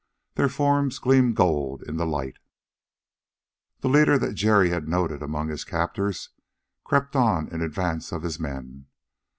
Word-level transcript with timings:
Their 0.33 0.49
forms 0.49 0.97
gleamed 0.97 1.35
gold 1.35 1.83
in 1.83 1.97
the 1.97 2.07
light. 2.07 2.37
The 3.81 3.87
leader 3.87 4.17
that 4.17 4.33
Jerry 4.33 4.71
had 4.71 4.87
noted 4.87 5.21
among 5.21 5.49
his 5.49 5.63
captors 5.63 6.29
crept 6.83 7.15
on 7.15 7.47
in 7.49 7.61
advance 7.61 8.11
of 8.11 8.23
his 8.23 8.39
men. 8.39 8.87